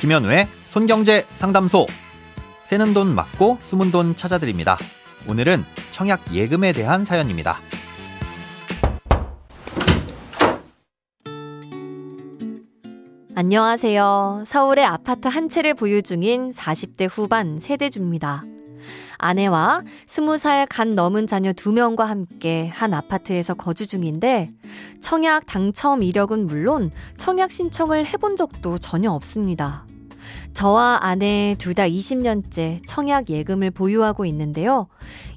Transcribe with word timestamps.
김현우의 0.00 0.46
손경제 0.66 1.26
상담소. 1.32 1.86
새는 2.62 2.94
돈 2.94 3.16
맞고 3.16 3.58
숨은 3.64 3.90
돈 3.90 4.14
찾아드립니다. 4.14 4.78
오늘은 5.26 5.64
청약 5.90 6.32
예금에 6.32 6.72
대한 6.72 7.04
사연입니다. 7.04 7.56
안녕하세요. 13.34 14.44
서울의 14.46 14.84
아파트 14.84 15.26
한 15.26 15.48
채를 15.48 15.74
보유 15.74 16.00
중인 16.00 16.50
40대 16.50 17.08
후반 17.10 17.58
세대주입니다. 17.58 18.44
아내와 19.18 19.82
20살 20.06 20.66
간 20.70 20.94
넘은 20.94 21.26
자녀 21.26 21.52
2명과 21.52 22.04
함께 22.04 22.68
한 22.68 22.94
아파트에서 22.94 23.54
거주 23.54 23.88
중인데 23.88 24.52
청약 25.00 25.46
당첨 25.46 26.04
이력은 26.04 26.46
물론 26.46 26.92
청약 27.16 27.50
신청을 27.50 28.06
해본 28.06 28.36
적도 28.36 28.78
전혀 28.78 29.10
없습니다. 29.10 29.87
저와 30.52 30.98
아내 31.02 31.54
둘 31.58 31.74
다 31.74 31.84
20년째 31.84 32.80
청약 32.86 33.30
예금을 33.30 33.70
보유하고 33.70 34.24
있는데요. 34.26 34.88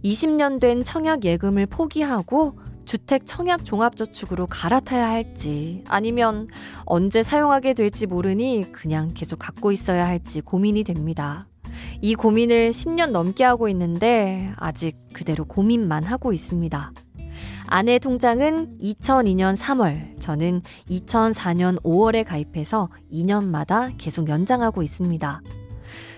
20년 0.03 0.59
된 0.59 0.83
청약 0.83 1.23
예금을 1.23 1.67
포기하고 1.67 2.57
주택 2.85 3.25
청약 3.25 3.63
종합저축으로 3.63 4.47
갈아타야 4.47 5.07
할지 5.07 5.83
아니면 5.87 6.47
언제 6.85 7.21
사용하게 7.21 7.75
될지 7.75 8.07
모르니 8.07 8.71
그냥 8.71 9.11
계속 9.13 9.37
갖고 9.37 9.71
있어야 9.71 10.07
할지 10.07 10.41
고민이 10.41 10.83
됩니다. 10.83 11.47
이 12.01 12.15
고민을 12.15 12.71
10년 12.71 13.11
넘게 13.11 13.43
하고 13.43 13.69
있는데 13.69 14.51
아직 14.57 14.97
그대로 15.13 15.45
고민만 15.45 16.03
하고 16.03 16.33
있습니다. 16.33 16.91
아내 17.67 17.99
통장은 17.99 18.79
2002년 18.81 19.55
3월, 19.55 20.10
저는 20.21 20.61
2004년 20.89 21.81
5월에 21.81 22.23
가입해서 22.25 22.89
2년마다 23.11 23.93
계속 23.97 24.29
연장하고 24.29 24.81
있습니다. 24.81 25.41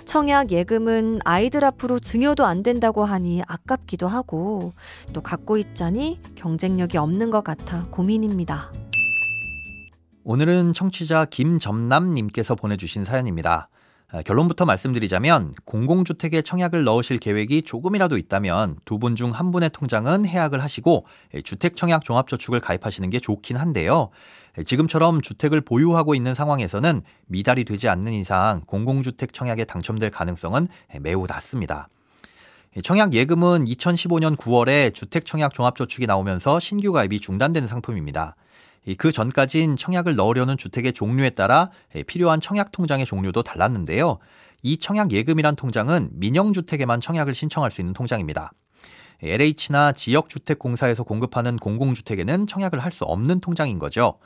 청약 0.06 0.52
예금은 0.52 1.20
아이들 1.24 1.66
앞으로 1.66 2.00
증여도 2.00 2.46
안 2.46 2.62
된다고 2.62 3.06
하니 3.06 3.42
아깝기도 3.48 4.08
하고 4.08 4.74
또 5.14 5.22
갖고 5.22 5.58
있자니 5.58 6.20
경쟁력이 6.36 6.98
없는 6.98 7.32
것 7.32 7.44
같아 7.44 7.86
고민입니다. 7.90 8.72
오늘은 10.26 10.74
청취자 10.74 11.26
김점남님께서 11.26 12.56
보내주신 12.56 13.06
사연입니다. 13.06 13.70
아, 14.16 14.22
결론부터 14.22 14.66
말씀드리자면 14.66 15.56
공공주택에 15.66 16.44
청약을 16.44 16.84
넣으실 16.84 17.18
계획이 17.18 17.64
조금이라도 17.64 18.18
있다면 18.18 18.78
두 18.86 19.00
분 19.00 19.16
중 19.16 19.32
한 19.32 19.52
분의 19.52 19.72
통장은 19.72 20.28
해약을 20.28 20.62
하시고 20.62 21.08
예, 21.34 21.42
주택청약 21.42 22.04
종합저축을 22.06 22.60
가입하시는 22.60 23.10
게 23.10 23.20
좋긴 23.20 23.58
한데요. 23.58 24.10
예, 24.60 24.64
지금처럼 24.64 25.22
주택을 25.22 25.62
보유하고 25.62 26.14
있는 26.14 26.36
상황에서는 26.36 27.02
미달이 27.26 27.66
되지 27.66 27.90
않는 27.90 28.14
이상 28.14 28.62
공공주택 28.68 29.34
청약에 29.34 29.66
당첨될 29.66 30.12
가능성은 30.12 30.68
예, 30.94 31.00
매우 31.00 31.26
낮습니다. 31.26 31.88
청약 32.84 33.14
예금은 33.14 33.66
2015년 33.66 34.36
9월에 34.36 34.94
주택 34.94 35.26
청약 35.26 35.56
종합저축이 35.56 36.06
나오면서 36.06 36.60
신규 36.60 36.92
가입이 36.92 37.20
중단되는 37.20 37.68
상품입니다. 37.68 38.36
그 38.98 39.12
전까진 39.12 39.76
청약을 39.76 40.16
넣으려는 40.16 40.58
주택의 40.58 40.94
종류에 40.94 41.32
따라 41.32 41.70
필요한 42.08 42.42
청약 42.42 42.72
통장의 42.72 43.06
종류도 43.06 43.44
달랐는데요. 43.44 44.20
이 44.62 44.78
청약 44.78 45.12
예금이란 45.12 45.56
통장은 45.56 46.10
민영 46.14 46.54
주택에만 46.54 47.02
청약을 47.02 47.36
신청할 47.36 47.72
수 47.72 47.82
있는 47.82 47.94
통장입니다. 47.94 48.52
LH나 49.22 49.94
지역주택공사에서 49.94 51.04
공급하는 51.04 51.58
공공주택에는 51.58 52.48
청약을 52.48 52.80
할 52.80 52.92
수 52.92 53.06
없는 53.06 53.40
통장인 53.40 53.80
거죠. 53.80 54.20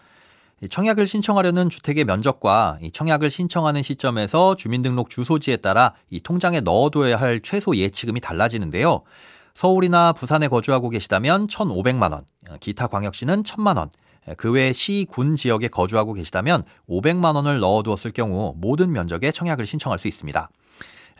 청약을 0.71 1.07
신청하려는 1.07 1.69
주택의 1.69 2.05
면적과 2.05 2.79
청약을 2.91 3.29
신청하는 3.29 3.83
시점에서 3.83 4.55
주민등록 4.55 5.11
주소지에 5.11 5.57
따라 5.57 5.93
이 6.09 6.19
통장에 6.19 6.61
넣어둬야 6.61 7.17
할 7.17 7.41
최소 7.41 7.75
예치금이 7.75 8.21
달라지는데요. 8.21 9.03
서울이나 9.53 10.13
부산에 10.13 10.47
거주하고 10.47 10.89
계시다면 10.89 11.45
1,500만 11.45 12.11
원, 12.11 12.25
기타 12.59 12.87
광역시는 12.87 13.43
1,000만 13.43 13.77
원, 13.77 13.89
그 14.35 14.51
외 14.51 14.73
시, 14.73 15.07
군 15.09 15.35
지역에 15.35 15.69
거주하고 15.69 16.13
계시다면 16.13 16.63
500만 16.89 17.35
원을 17.35 17.59
넣어두었을 17.59 18.11
경우 18.11 18.53
모든 18.57 18.91
면적에 18.91 19.31
청약을 19.31 19.65
신청할 19.65 19.99
수 19.99 20.07
있습니다. 20.07 20.49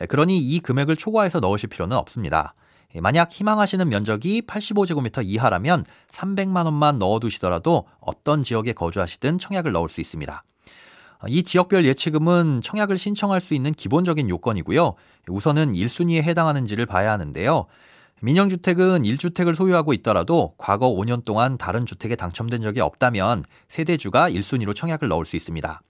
그러니 0.08 0.38
이 0.38 0.60
금액을 0.60 0.96
초과해서 0.96 1.40
넣으실 1.40 1.68
필요는 1.70 1.96
없습니다. 1.96 2.54
만약 3.00 3.32
희망하시는 3.32 3.88
면적이 3.88 4.42
85제곱미터 4.42 5.22
이하라면 5.24 5.84
300만 6.10 6.64
원만 6.64 6.98
넣어두시더라도 6.98 7.86
어떤 8.00 8.42
지역에 8.42 8.72
거주하시든 8.72 9.38
청약을 9.38 9.72
넣을 9.72 9.88
수 9.88 10.00
있습니다. 10.00 10.42
이 11.26 11.42
지역별 11.42 11.84
예치금은 11.84 12.60
청약을 12.62 12.96
신청할 12.96 13.40
수 13.40 13.54
있는 13.54 13.72
기본적인 13.72 14.28
요건이고요. 14.28 14.94
우선은 15.28 15.72
1순위에 15.72 16.22
해당하는지를 16.22 16.86
봐야 16.86 17.12
하는데요. 17.12 17.66
민영주택은 18.20 19.02
1주택을 19.02 19.54
소유하고 19.54 19.92
있더라도 19.94 20.54
과거 20.58 20.88
5년 20.88 21.24
동안 21.24 21.56
다른 21.58 21.86
주택에 21.86 22.16
당첨된 22.16 22.62
적이 22.62 22.80
없다면 22.80 23.44
세대주가 23.68 24.30
1순위로 24.30 24.74
청약을 24.74 25.08
넣을 25.08 25.24
수 25.24 25.36
있습니다. 25.36 25.82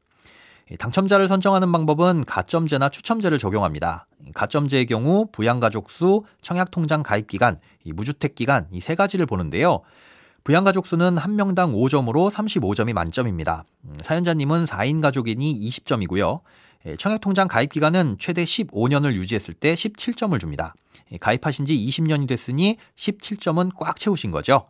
당첨자를 0.79 1.29
선정하는 1.29 1.73
방법은 1.73 2.25
가점제나 2.27 2.91
추첨제를 2.91 3.39
적용합니다. 3.39 4.07
가점제의 4.35 4.85
경우 4.85 5.27
부양가족 5.33 5.91
수, 5.91 6.25
청약통장 6.43 7.03
가입 7.03 7.27
기간, 7.27 7.59
무주택 7.87 8.35
기간 8.35 8.67
이 8.71 8.81
세 8.81 8.95
가지를 8.95 9.25
보는데요. 9.25 9.81
부양가족 10.45 10.87
수는 10.87 11.17
한 11.17 11.37
명당 11.37 11.73
5점으로 11.73 12.31
35점이 12.31 12.93
만점입니다. 12.93 13.65
사연자님은 14.03 14.67
4인 14.67 15.01
가족이니 15.01 15.59
20점이고요. 15.69 16.41
예, 16.87 16.97
청약통장 16.97 17.49
가입 17.49 17.73
기간은 17.73 18.17
최대 18.19 18.45
15년을 18.45 19.15
유지했을 19.15 19.55
때 19.55 19.75
17점을 19.75 20.39
줍니다. 20.41 20.75
예, 21.13 21.19
가입하신 21.19 21.67
지 21.67 21.77
20년이 21.77 22.29
됐으니 22.29 22.77
17점은 22.97 23.73
꽉 23.79 23.97
채우신 23.97 24.31
거죠. 24.31 24.67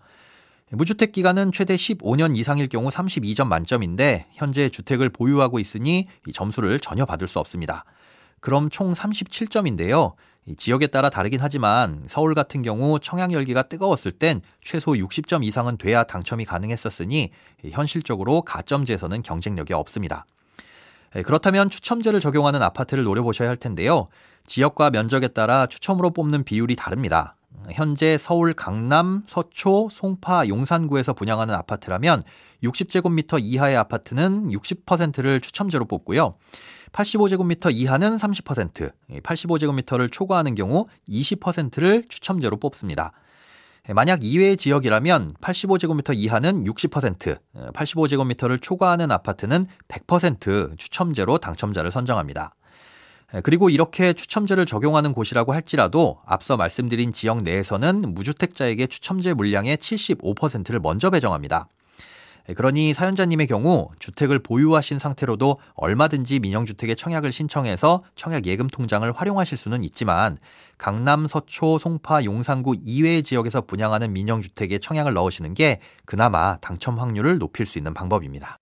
예, 0.72 0.76
무주택 0.76 1.12
기간은 1.12 1.52
최대 1.52 1.76
15년 1.76 2.36
이상일 2.36 2.68
경우 2.68 2.88
32점 2.88 3.46
만점인데 3.46 4.26
현재 4.32 4.68
주택을 4.68 5.10
보유하고 5.10 5.58
있으니 5.58 6.06
점수를 6.32 6.80
전혀 6.80 7.04
받을 7.04 7.28
수 7.28 7.38
없습니다. 7.40 7.84
그럼 8.40 8.70
총 8.70 8.92
37점인데요. 8.92 10.14
지역에 10.56 10.86
따라 10.86 11.10
다르긴 11.10 11.40
하지만 11.42 12.04
서울 12.06 12.34
같은 12.34 12.62
경우 12.62 12.98
청약 13.00 13.32
열기가 13.32 13.64
뜨거웠을 13.64 14.12
땐 14.12 14.40
최소 14.62 14.92
60점 14.92 15.44
이상은 15.44 15.76
돼야 15.76 16.04
당첨이 16.04 16.46
가능했었으니 16.46 17.30
현실적으로 17.70 18.42
가점제에서는 18.42 19.22
경쟁력이 19.22 19.74
없습니다. 19.74 20.24
예, 21.16 21.22
그렇다면 21.22 21.70
추첨제를 21.70 22.20
적용하는 22.20 22.62
아파트를 22.62 23.04
노려보셔야 23.04 23.48
할 23.48 23.56
텐데요. 23.56 24.08
지역과 24.46 24.90
면적에 24.90 25.28
따라 25.28 25.66
추첨으로 25.66 26.10
뽑는 26.10 26.44
비율이 26.44 26.76
다릅니다. 26.76 27.36
현재 27.70 28.16
서울 28.18 28.54
강남, 28.54 29.22
서초, 29.26 29.88
송파, 29.90 30.48
용산구에서 30.48 31.12
분양하는 31.12 31.54
아파트라면 31.54 32.22
60제곱미터 32.62 33.38
이하의 33.40 33.76
아파트는 33.76 34.50
60%를 34.50 35.40
추첨제로 35.40 35.84
뽑고요. 35.84 36.34
85제곱미터 36.92 37.72
이하는 37.72 38.16
30%, 38.16 38.90
85제곱미터를 39.22 40.10
초과하는 40.10 40.54
경우 40.54 40.86
20%를 41.08 42.04
추첨제로 42.08 42.56
뽑습니다. 42.56 43.12
예, 43.88 43.94
만약 43.94 44.22
이외의 44.22 44.56
지역이라면 44.58 45.32
85제곱미터 45.40 46.14
이하는 46.14 46.64
60%, 46.64 47.38
85제곱미터를 47.72 48.60
초과하는 48.60 49.10
아파트는 49.10 49.64
100% 49.88 50.78
추첨제로 50.78 51.38
당첨자를 51.38 51.90
선정합니다. 51.90 52.54
예, 53.34 53.40
그리고 53.40 53.70
이렇게 53.70 54.12
추첨제를 54.12 54.66
적용하는 54.66 55.12
곳이라고 55.12 55.54
할지라도 55.54 56.18
앞서 56.26 56.58
말씀드린 56.58 57.12
지역 57.12 57.42
내에서는 57.42 58.14
무주택자에게 58.14 58.88
추첨제 58.88 59.32
물량의 59.32 59.78
75%를 59.78 60.80
먼저 60.80 61.08
배정합니다. 61.08 61.68
예, 62.48 62.54
그러니 62.54 62.94
사연자님의 62.94 63.46
경우 63.46 63.90
주택을 63.98 64.38
보유하신 64.38 64.98
상태로도 64.98 65.58
얼마든지 65.74 66.40
민영주택에 66.40 66.94
청약을 66.94 67.32
신청해서 67.32 68.02
청약 68.16 68.46
예금 68.46 68.68
통장을 68.68 69.10
활용하실 69.12 69.58
수는 69.58 69.84
있지만 69.84 70.38
강남, 70.78 71.26
서초, 71.26 71.78
송파, 71.78 72.24
용산구 72.24 72.76
이외의 72.80 73.22
지역에서 73.22 73.62
분양하는 73.62 74.12
민영주택에 74.12 74.78
청약을 74.78 75.12
넣으시는 75.12 75.54
게 75.54 75.80
그나마 76.06 76.56
당첨 76.58 76.98
확률을 76.98 77.38
높일 77.38 77.66
수 77.66 77.78
있는 77.78 77.92
방법입니다. 77.94 78.58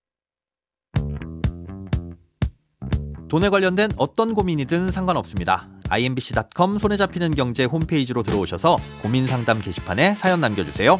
돈에 3.29 3.49
관련된 3.49 3.91
어떤 3.97 4.33
고민이든 4.33 4.91
상관없습니다. 4.91 5.67
imbc.com 5.89 6.77
손에 6.77 6.97
잡히는 6.97 7.31
경제 7.35 7.65
홈페이지로 7.65 8.23
들어오셔서 8.23 8.77
고민 9.01 9.27
상담 9.27 9.59
게시판에 9.59 10.15
사연 10.15 10.39
남겨주세요. 10.41 10.99